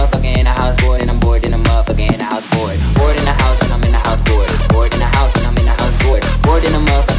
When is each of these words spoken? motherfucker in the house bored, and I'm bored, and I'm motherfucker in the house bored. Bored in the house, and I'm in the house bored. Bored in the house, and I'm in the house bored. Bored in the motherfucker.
motherfucker 0.00 0.38
in 0.38 0.44
the 0.44 0.50
house 0.50 0.76
bored, 0.80 1.00
and 1.00 1.10
I'm 1.10 1.20
bored, 1.20 1.44
and 1.44 1.54
I'm 1.54 1.62
motherfucker 1.62 2.12
in 2.12 2.18
the 2.18 2.24
house 2.24 2.48
bored. 2.50 2.78
Bored 2.94 3.16
in 3.16 3.24
the 3.24 3.32
house, 3.32 3.62
and 3.62 3.72
I'm 3.72 3.82
in 3.82 3.92
the 3.92 3.98
house 3.98 4.20
bored. 4.22 4.48
Bored 4.70 4.92
in 4.94 4.98
the 4.98 5.06
house, 5.06 5.36
and 5.36 5.46
I'm 5.46 5.56
in 5.56 5.64
the 5.64 5.70
house 5.70 6.04
bored. 6.04 6.24
Bored 6.42 6.64
in 6.64 6.72
the 6.72 6.78
motherfucker. 6.78 7.09